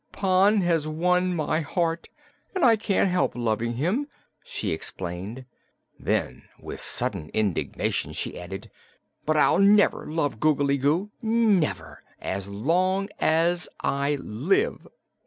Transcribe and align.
"Pon 0.11 0.61
has 0.61 0.87
won 0.87 1.35
my 1.35 1.59
heart, 1.61 2.09
and 2.55 2.65
I 2.65 2.75
can't 2.75 3.11
help 3.11 3.33
loving 3.35 3.75
him," 3.75 4.07
she 4.43 4.71
explained. 4.71 5.45
Then 5.99 6.45
with 6.59 6.81
sudden 6.81 7.29
indignation 7.35 8.11
she 8.13 8.35
added: 8.39 8.71
"But 9.27 9.37
I'll 9.37 9.59
never 9.59 10.07
love 10.07 10.39
Googly 10.39 10.79
Goo 10.79 11.11
never, 11.21 12.01
as 12.19 12.47
long 12.47 13.09
as 13.19 13.69
I 13.81 14.15
live!" 14.15 14.87